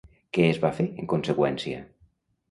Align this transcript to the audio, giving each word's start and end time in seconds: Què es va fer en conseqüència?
Què 0.35 0.45
es 0.53 0.59
va 0.61 0.71
fer 0.77 0.85
en 1.03 1.09
conseqüència? 1.11 1.83